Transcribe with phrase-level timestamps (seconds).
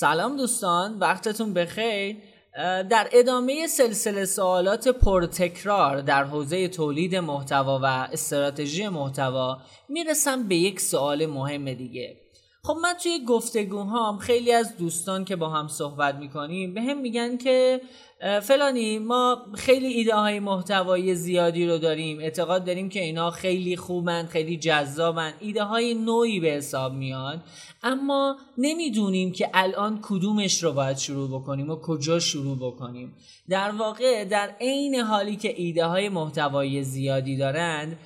[0.00, 2.16] سلام دوستان وقتتون بخیر.
[2.90, 9.58] در ادامه سلسله سوالات پرتکرار در حوزه تولید محتوا و استراتژی محتوا
[9.88, 12.16] می‌رسم به یک سوال مهم دیگه.
[12.68, 17.36] خب من توی گفتگوهام خیلی از دوستان که با هم صحبت می‌کنیم به هم میگن
[17.36, 17.80] که
[18.42, 24.26] فلانی ما خیلی ایده های محتوایی زیادی رو داریم اعتقاد داریم که اینا خیلی خوبن
[24.26, 27.42] خیلی جذابن ایده های نوعی به حساب میان
[27.82, 33.14] اما نمی‌دونیم که الان کدومش رو باید شروع بکنیم و کجا شروع بکنیم.
[33.48, 37.98] در واقع در عین حالی که ایده های محتوایی زیادی دارند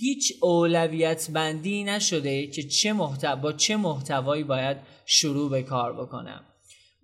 [0.00, 6.44] هیچ اولویت بندی نشده که چه محتوا با چه محتوایی باید شروع به کار بکنم.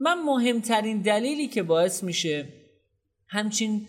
[0.00, 2.48] من مهمترین دلیلی که باعث میشه
[3.28, 3.87] همچین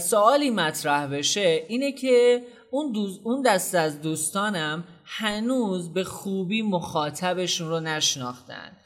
[0.00, 7.68] سوالی مطرح بشه اینه که اون, دوز، اون دست از دوستانم هنوز به خوبی مخاطبشون
[7.68, 8.76] رو نشناختن.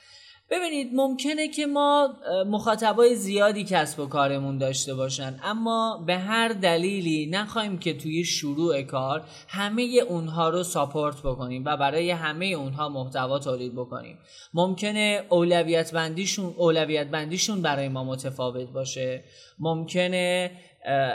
[0.51, 2.15] ببینید ممکنه که ما
[2.47, 8.83] مخاطبای زیادی کسب و کارمون داشته باشن اما به هر دلیلی نخواهیم که توی شروع
[8.83, 14.19] کار همه اونها رو ساپورت بکنیم و برای همه اونها محتوا تولید بکنیم.
[14.55, 19.25] ممکنه اولویت بندیشون اولویت بندیشون برای ما متفاوت باشه.
[19.59, 20.51] ممکنه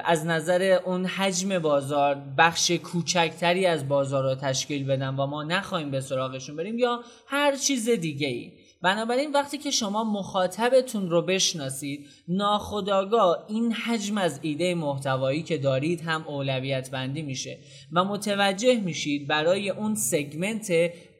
[0.06, 5.92] از نظر اون حجم بازار بخش کوچکتری از بازار رو تشکیل بدن و ما نخواهیم
[5.92, 8.52] به سراغشون بریم یا هر چیز دیگه ای
[8.86, 16.02] بنابراین وقتی که شما مخاطبتون رو بشناسید ناخداگاه این حجم از ایده محتوایی که دارید
[16.02, 17.60] هم اولویت بندی میشه
[17.92, 20.72] و متوجه میشید برای اون سگمنت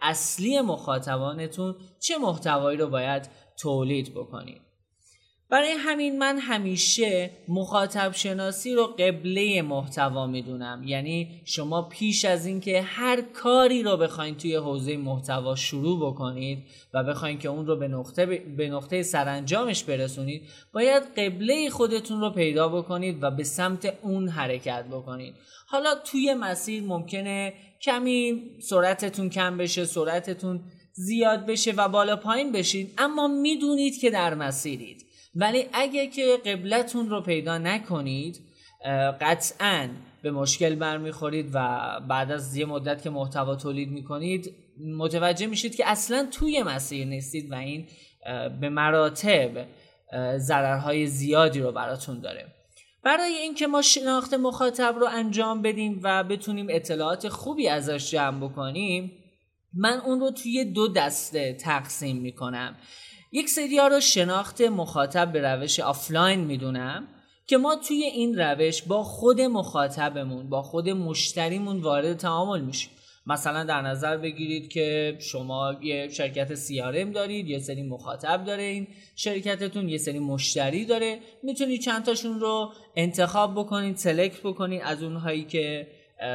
[0.02, 4.65] اصلی مخاطبانتون چه محتوایی رو باید تولید بکنید.
[5.50, 10.84] برای همین من همیشه مخاطب شناسی رو قبله محتوا می‌دونم.
[10.86, 17.04] یعنی شما پیش از اینکه هر کاری رو بخواید توی حوزه محتوا شروع بکنید و
[17.04, 18.26] بخواید که اون رو به نقطه
[18.58, 20.42] به نقطه سرانجامش برسونید
[20.74, 25.36] باید قبله خودتون رو پیدا بکنید و به سمت اون حرکت بکنید.
[25.68, 30.64] حالا توی مسیر ممکنه کمی سرعتتون کم بشه سرعتتون
[30.94, 35.05] زیاد بشه و بالا پایین بشید اما می‌دونید که در مسیرید.
[35.36, 38.42] ولی اگه که قبلتون رو پیدا نکنید
[39.22, 39.90] قطعا
[40.22, 41.80] به مشکل برمیخورید و
[42.10, 44.56] بعد از یه مدت که محتوا تولید می‌کنید
[44.98, 47.88] متوجه میشید که اصلا توی مسیر نیستید و این
[48.62, 49.66] به مراتب
[50.38, 52.46] ضررهای زیادی رو براتون داره.
[53.04, 59.12] برای اینکه ما شناخت مخاطب رو انجام بدیم و بتونیم اطلاعات خوبی ازش جمع بکنیم
[59.74, 62.76] من اون رو توی دو دسته تقسیم می‌کنم.
[63.36, 67.08] یک سری رو شناخت مخاطب به روش آفلاین می‌دونم
[67.48, 72.92] که ما توی این روش با خود مخاطبمون با خود مشتریمون وارد تعامل میشیم.
[73.28, 78.88] مثلا در نظر بگیرید که شما یه شرکت سیارم دارید یه سری مخاطب داره این
[79.16, 81.20] شرکتتون یه سری مشتری داره.
[81.44, 85.88] می‌تونید چند تاشون رو انتخاب بکنید سلکت بکنید از اونهایی که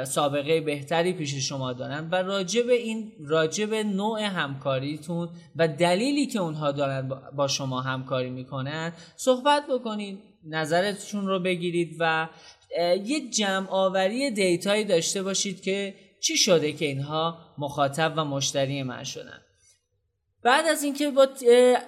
[0.05, 6.73] سابقه بهتری پیش شما دارن و راجب این راجب نوع همکاریتون و دلیلی که اونها
[6.73, 12.29] دارن با شما همکاری می‌کنن صحبت بکنید نظرتون رو بگیرید و
[13.05, 19.05] یه جمع آوری دیتایی داشته باشید که چی شده که اینها مخاطب و مشتری من
[19.05, 19.41] شدن.
[20.43, 21.29] بعد از اینکه با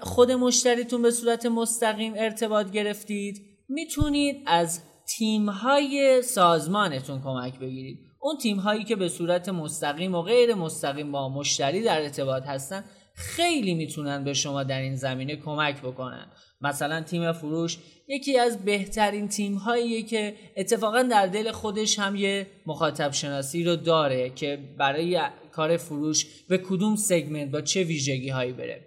[0.00, 4.82] خود مشتریتون به صورت مستقیم ارتباط گرفتید می‌تونید از
[5.19, 7.99] تیم های سازمانتون کمک بگیرید.
[8.21, 12.84] اون تیم هایی که به صورت مستقیم و غیر مستقیم با مشتری در ارتباط هستن
[13.15, 16.27] خیلی می‌تونن به شما در این زمینه کمک بکنن.
[16.61, 17.78] مثلا تیم فروش
[18.09, 23.77] یکی از بهترین تیم هاییه که اتفاقا در دل خودش هم یه مخاطب شناسی رو
[23.77, 25.21] داره که برای
[25.53, 28.84] کار فروش به کدوم سگمنت با چه ویژگی هایی بره.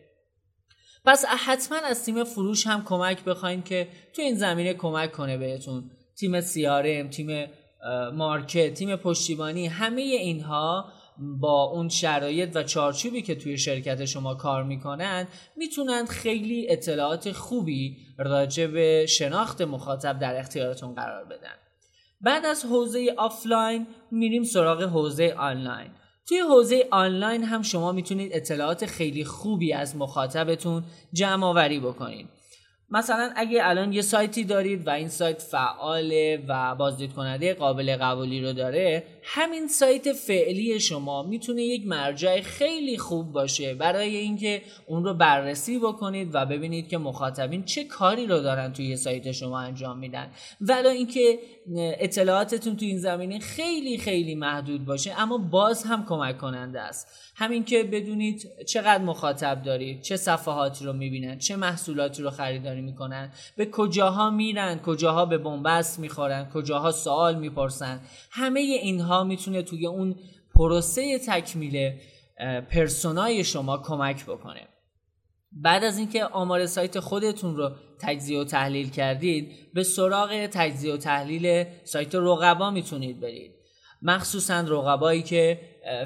[1.05, 5.91] پس حتما از تیم فروش هم کمک بخواین که تو این زمینه کمک کنه بهتون.
[6.19, 7.47] تیم سیارم تیم
[8.13, 10.85] مارکت تیم پشتیبانی همه اینها
[11.39, 15.27] با اون شرایط و چارچوبی که توی شرکت شما کار می‌کنن
[15.57, 21.55] می‌تونن خیلی اطلاعات خوبی راجع به شناخت مخاطب در اختیارتون قرار بدن.
[22.21, 25.91] بعد از حوزه آفلاین میریم سراغ حوزه آنلاین.
[26.27, 30.83] توی حوزه آنلاین هم شما می‌تونید اطلاعات خیلی خوبی از مخاطبتون
[31.13, 32.29] جمع آوری بکنید.
[32.89, 38.41] مثلا اگه الان یه سایتی دارید و این سایت فعاله و بازدید کننده قابل قبولی
[38.41, 45.03] رو داره همین سایت فعلی شما می‌تونه یک مرجع خیلی خوب باشه برای اینکه اون
[45.03, 49.97] رو بررسی بکنید و ببینید که مخاطبین چه کاری رو دارن توی سایت شما انجام
[49.97, 50.31] میدن.
[50.61, 51.39] ولی اینکه
[51.77, 57.07] اطلاعاتتون تو این زمینه خیلی خیلی محدود باشه اما باز هم کمک کننده است.
[57.35, 63.33] همین که بدونید چقدر مخاطب دارید چه صفحاتی رو می‌بینن چه محصولاتی رو خریداری می‌کنن
[63.57, 68.01] به کجاها میرن کجاها به بنبست می‌خورن کجاها سوال می‌پرسن.
[68.31, 70.15] همه اینها می‌تونه توی اون
[70.55, 71.91] پروسه تکمیل
[72.69, 74.67] پرسونای شما کمک بکنه.
[75.51, 77.71] بعد از اینکه آمار سایت خودتون رو
[78.01, 83.51] تجزیه و تحلیل کردید به سراغ تجزیه و تحلیل سایت رقبا می‌تونید برید.
[84.05, 85.59] مخصوصا رقبایی که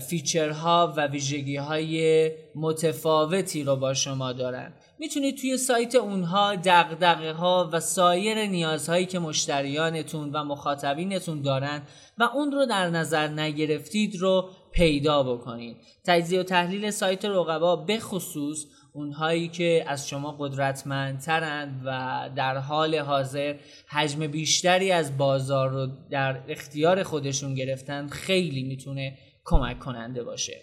[0.09, 4.73] فیچرها و ویژگی های متفاوتی رو با شما دارن.
[4.99, 11.81] می‌تونید توی سایت اونها دقدقه ها و سایر نیازهایی که مشتریانتون و مخاطبینتون دارن
[12.17, 15.77] و اون رو در نظر نگرفتید رو پیدا بکنید.
[16.05, 18.65] تجزیه و تحلیل سایت رقبا به خصوص
[18.99, 23.55] اونهایی که از شما قدرتمندترند و در حال حاضر
[23.87, 30.61] حجم بیشتری از بازار رو در اختیار خودشون گرفتن خیلی می‌تونه کمک کننده باشه.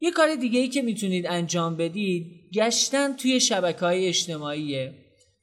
[0.00, 4.94] یه کار دیگه ای که می‌تونید انجام بدید گشتن توی شبکه های اجتماعیه.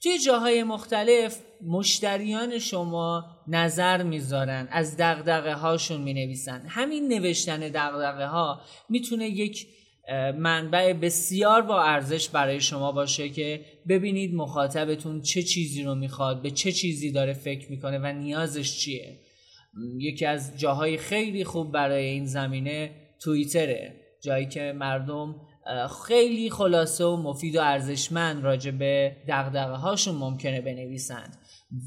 [0.03, 6.65] توی جاهای مختلف مشتریان شما نظر می‌ذارن از دقدقه هاشون می‌نویسن.
[6.67, 9.67] همین نوشتن دقدقه ها می‌تونه یک
[10.37, 16.51] منبع بسیار با ارزش برای شما باشه که ببینید مخاطبتون چه چیزی رو می‌خواد به
[16.51, 19.19] چه چیزی داره فکر می‌کنه و نیازش چیه.
[19.99, 25.35] یکی از جاهای خیلی خوب برای این زمینه توییتره جایی که مردم
[26.07, 31.37] خیلی خلاصه و مفید و ارزشمند راجع به دقدقه هاشون ممکنه بنویسند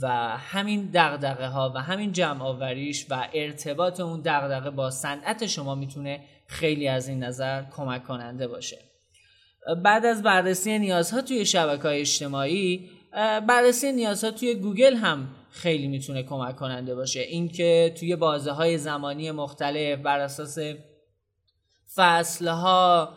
[0.02, 0.08] و
[0.38, 6.20] همین دقدقه ها و همین جمع آوریش و ارتباط اون دقدقه با صنعت شما می‌تونه
[6.50, 8.79] خیلی از این نظر کمک کننده باشه.
[9.85, 12.91] بعد از بررسی نیازها توی شبکه های اجتماعی
[13.49, 17.20] بررسی نیازها توی گوگل هم خیلی می‌تونه کمک کننده باشه.
[17.20, 20.58] اینکه توی بازه های زمانی مختلف بر اساس
[21.97, 23.14] فصلها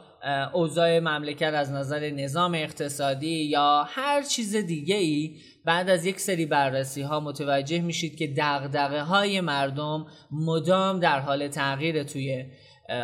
[0.54, 6.46] اوضاع مملکت از نظر نظام اقتصادی یا هر چیز دیگه ای بعد از یک سری
[6.46, 12.46] بررسی ها متوجه میشید که دغدغه های مردم مدام در حال تغییر توی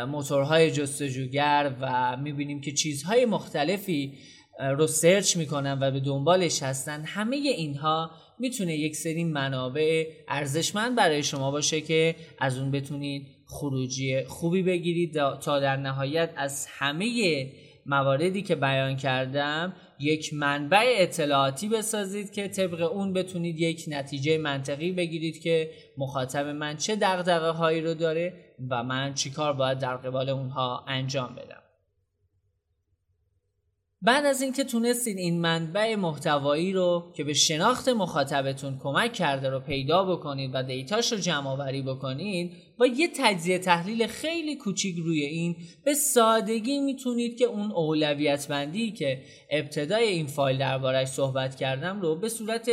[0.08, 4.14] موتورهای جستجوگر و می‌بینیم که چیزهای مختلفی
[4.60, 7.04] رو سرچ می‌کنن و به دنبالش هستن.
[7.06, 14.24] همه اینها می‌تونه یک سری منابع ارزشمند برای شما باشه که از اون بتونید خروجی
[14.24, 15.14] خوبی بگیرید.
[15.42, 17.48] تا در نهایت از همه
[17.86, 24.92] مواردی که بیان کردم یک منبع اطلاعاتی بسازید که طبق اون بتونید یک نتیجه منطقی
[24.92, 28.34] بگیرید که مخاطب من چه دقدقه هایی رو داره
[28.70, 31.59] و من چیکار باید در قبال اونها انجام بدم.
[34.02, 39.60] بعد از اینکه تونستید این منبع محتوایی رو که به شناخت مخاطبتون کمک کرده رو
[39.60, 45.22] پیدا بکنید و دیتاش رو جمع آوری بکنید با یه تجزیه تحلیل خیلی کوچیک روی
[45.22, 45.56] این
[45.86, 52.16] به سادگی می‌تونید که اون اولویت بندی که ابتدای این فایل دربارش صحبت کردم رو
[52.16, 52.70] به صورت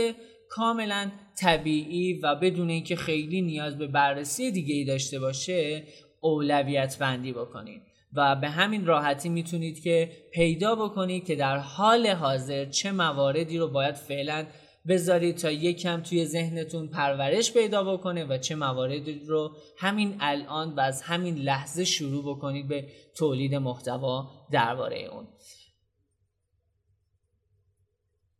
[0.48, 5.84] کاملا طبیعی و بدون اینکه خیلی نیاز به بررسی دیگه ای داشته باشه
[6.20, 7.95] اولویت بندی بکنید.
[8.16, 13.68] و به همین راحتی می‌تونید که پیدا بکنید که در حال حاضر چه مواردی رو
[13.68, 14.46] باید فعلا
[14.88, 20.80] بذارید تا یکم توی ذهنتون پرورش پیدا بکنه و چه مواردی رو همین الان و
[20.80, 25.26] از همین لحظه شروع بکنید به تولید محتوا درباره اون.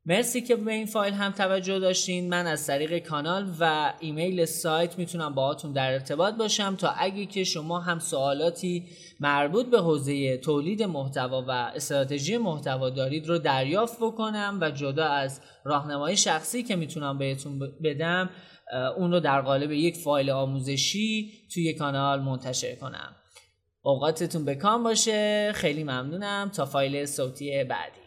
[0.08, 2.28] مرسی که به این فایل هم توجه داشتین.
[2.28, 7.44] من از طریق کانال و ایمیل سایت می‌تونم باهاتون در ارتباط باشم تا اگه که
[7.44, 8.84] شما هم سوالاتی
[9.20, 15.40] مربوط به حوزه تولید محتوا و استراتژی محتوا دارید رو دریافت بکنم و جدا از
[15.64, 18.30] راهنمای شخصی که می‌تونم بهتون بدم
[18.96, 23.16] اون رو در قالب یک فایل آموزشی توی کانال منتشر کنم.
[23.82, 25.52] اوقاتتون بکام باشه.
[25.54, 26.50] خیلی ممنونم.
[26.54, 28.05] تا فایل صوتی بعدی.